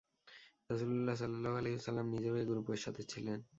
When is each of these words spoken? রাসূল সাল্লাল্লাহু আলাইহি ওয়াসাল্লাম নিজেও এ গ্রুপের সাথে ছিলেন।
রাসূল 0.69 0.89
সাল্লাল্লাহু 1.15 1.55
আলাইহি 1.57 1.75
ওয়াসাল্লাম 1.75 2.07
নিজেও 2.13 2.35
এ 2.35 2.43
গ্রুপের 2.45 2.79
সাথে 2.85 3.01
ছিলেন। 3.03 3.39